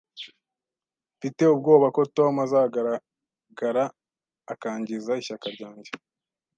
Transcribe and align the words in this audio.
Mfite 1.17 1.41
ubwoba 1.53 1.87
ko 1.95 2.01
Tom 2.15 2.33
azagaragara 2.45 3.83
akangiza 4.53 5.11
ishyaka 5.21 5.47
ryanjye 5.55 5.91